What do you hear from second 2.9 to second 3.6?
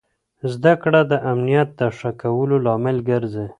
ګرځي.